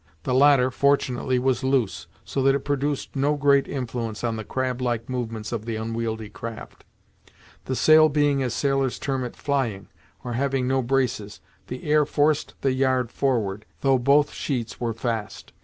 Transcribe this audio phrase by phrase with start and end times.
[0.23, 4.81] The latter, fortunately, was loose, so that it produced no great influence on the crab
[4.81, 6.83] like movements of the unwieldy craft.
[7.65, 9.89] The sail being as sailors term it, flying,
[10.23, 15.53] or having no braces, the air forced the yard forward, though both sheets were fast.